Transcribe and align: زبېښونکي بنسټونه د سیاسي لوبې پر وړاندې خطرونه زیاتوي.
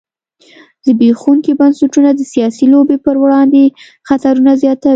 زبېښونکي 0.85 1.51
بنسټونه 1.59 2.09
د 2.15 2.21
سیاسي 2.33 2.65
لوبې 2.73 2.97
پر 3.05 3.15
وړاندې 3.23 3.63
خطرونه 4.07 4.51
زیاتوي. 4.63 4.89